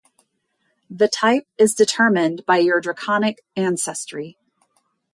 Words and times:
The 0.89 1.07
type 1.07 1.45
is 1.59 1.75
determined 1.75 2.43
by 2.47 2.57
your 2.57 2.81
draconic 2.81 3.45
ancestry. 3.55 4.35